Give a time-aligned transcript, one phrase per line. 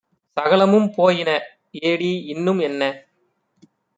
[0.37, 2.83] சகலமும் போயினஏடி இன்னும்என்ன!